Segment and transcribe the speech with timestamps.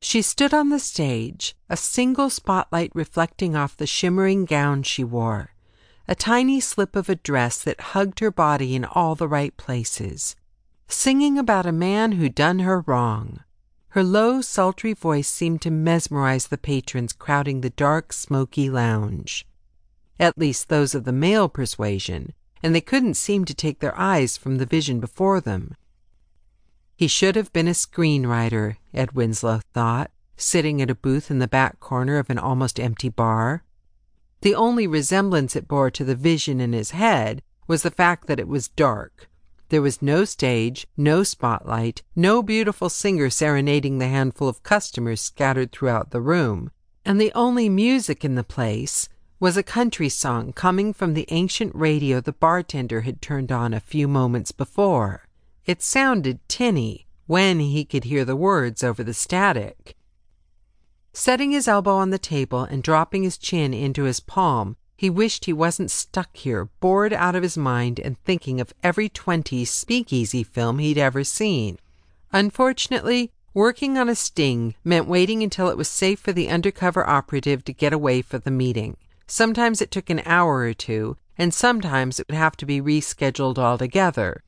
[0.00, 5.54] She stood on the stage, a single spotlight reflecting off the shimmering gown she wore,
[6.06, 10.36] a tiny slip of a dress that hugged her body in all the right places,
[10.88, 13.40] singing about a man who'd done her wrong.
[13.90, 19.46] Her low, sultry voice seemed to mesmerize the patrons crowding the dark, smoky lounge.
[20.20, 24.36] At least those of the male persuasion, and they couldn't seem to take their eyes
[24.36, 25.74] from the vision before them.
[26.98, 31.46] He should have been a screenwriter, Ed Winslow thought, sitting at a booth in the
[31.46, 33.62] back corner of an almost empty bar.
[34.40, 38.40] The only resemblance it bore to the vision in his head was the fact that
[38.40, 39.30] it was dark.
[39.68, 45.70] There was no stage, no spotlight, no beautiful singer serenading the handful of customers scattered
[45.70, 46.72] throughout the room,
[47.04, 49.08] and the only music in the place
[49.38, 53.78] was a country song coming from the ancient radio the bartender had turned on a
[53.78, 55.27] few moments before.
[55.68, 59.98] It sounded tinny when he could hear the words over the static.
[61.12, 65.44] Setting his elbow on the table and dropping his chin into his palm, he wished
[65.44, 70.42] he wasn't stuck here, bored out of his mind and thinking of every 20 speakeasy
[70.42, 71.78] film he'd ever seen.
[72.32, 77.62] Unfortunately, working on a sting meant waiting until it was safe for the undercover operative
[77.66, 78.96] to get away for the meeting.
[79.26, 83.58] Sometimes it took an hour or two, and sometimes it would have to be rescheduled
[83.58, 84.42] altogether.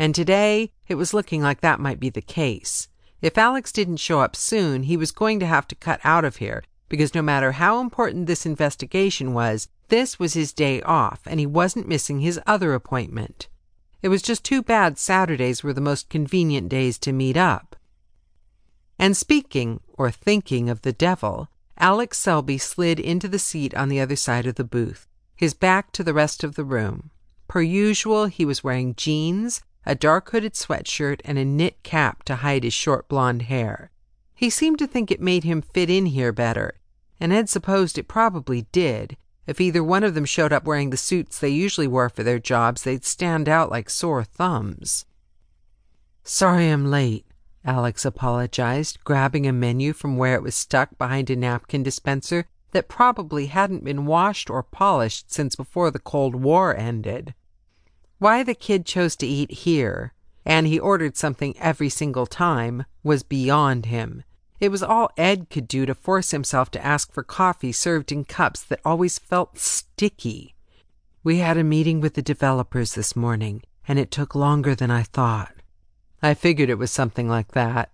[0.00, 2.88] And today, it was looking like that might be the case.
[3.20, 6.36] If Alex didn't show up soon, he was going to have to cut out of
[6.36, 11.38] here, because no matter how important this investigation was, this was his day off, and
[11.38, 13.48] he wasn't missing his other appointment.
[14.00, 17.76] It was just too bad Saturdays were the most convenient days to meet up.
[18.98, 24.00] And speaking, or thinking, of the devil, Alex Selby slid into the seat on the
[24.00, 27.10] other side of the booth, his back to the rest of the room.
[27.48, 32.36] Per usual, he was wearing jeans, a dark hooded sweatshirt, and a knit cap to
[32.36, 33.90] hide his short blond hair.
[34.34, 36.80] He seemed to think it made him fit in here better,
[37.18, 39.16] and Ed supposed it probably did.
[39.46, 42.38] If either one of them showed up wearing the suits they usually wore for their
[42.38, 45.04] jobs, they'd stand out like sore thumbs.
[46.24, 47.26] Sorry I'm late,
[47.64, 52.88] Alex apologized, grabbing a menu from where it was stuck behind a napkin dispenser that
[52.88, 57.34] probably hadn't been washed or polished since before the Cold War ended.
[58.20, 60.12] Why the kid chose to eat here,
[60.44, 64.24] and he ordered something every single time, was beyond him.
[64.60, 68.26] It was all Ed could do to force himself to ask for coffee served in
[68.26, 70.54] cups that always felt sticky.
[71.24, 75.04] We had a meeting with the developers this morning, and it took longer than I
[75.04, 75.54] thought.
[76.22, 77.88] I figured it was something like that.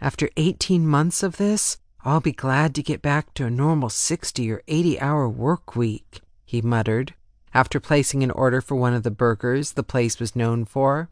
[0.00, 4.48] After 18 months of this, I'll be glad to get back to a normal 60
[4.48, 7.14] or 80 hour work week, he muttered
[7.56, 11.08] after placing an order for one of the burgers the place was known for.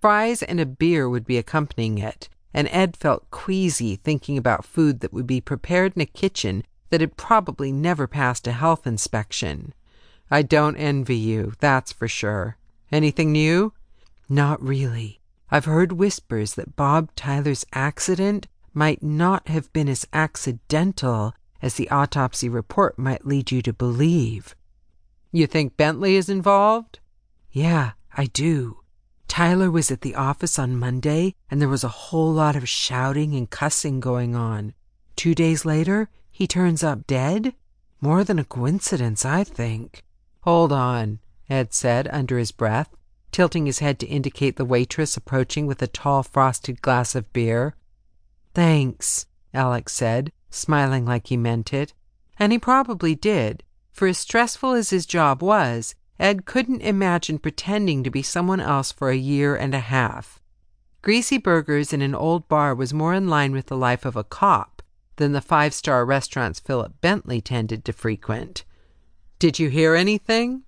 [0.00, 5.00] Fries and a beer would be accompanying it, and Ed felt queasy thinking about food
[5.00, 9.74] that would be prepared in a kitchen that had probably never passed a health inspection.
[10.30, 12.58] I don't envy you, that's for sure.
[12.92, 13.72] Anything new?
[14.28, 15.18] Not really.
[15.50, 21.90] I've heard whispers that Bob Tyler's accident might not have been as accidental as the
[21.90, 24.54] autopsy report might lead you to believe.
[25.30, 27.00] You think Bentley is involved?
[27.50, 28.80] Yeah, I do.
[29.26, 33.34] Tyler was at the office on Monday, and there was a whole lot of shouting
[33.34, 34.72] and cussing going on.
[35.16, 37.54] Two days later, he turns up dead?
[38.00, 40.02] More than a coincidence, I think.
[40.42, 41.18] Hold on,
[41.50, 42.96] Ed said under his breath,
[43.32, 47.74] tilting his head to indicate the waitress approaching with a tall frosted glass of beer.
[48.54, 51.92] Thanks, Alex said, smiling like he meant it.
[52.38, 53.62] And he probably did.
[53.98, 58.92] For as stressful as his job was, Ed couldn't imagine pretending to be someone else
[58.92, 60.40] for a year and a half.
[61.02, 64.22] Greasy burgers in an old bar was more in line with the life of a
[64.22, 64.82] cop
[65.16, 68.64] than the five star restaurants Philip Bentley tended to frequent.
[69.40, 70.62] Did you hear anything?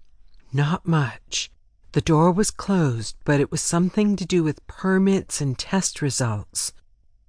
[0.53, 1.53] Not much.
[1.93, 6.73] The door was closed, but it was something to do with permits and test results.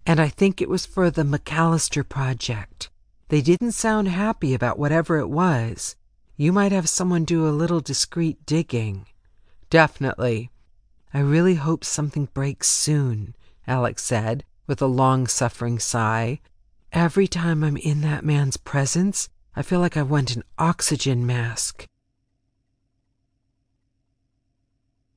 [0.07, 2.89] And I think it was for the McAllister project.
[3.31, 5.95] They didn't sound happy about whatever it was.
[6.41, 9.05] You might have someone do a little discreet digging.
[9.69, 10.49] Definitely.
[11.13, 13.35] I really hope something breaks soon,
[13.67, 16.39] Alex said, with a long suffering sigh.
[16.91, 21.85] Every time I'm in that man's presence, I feel like I want an oxygen mask.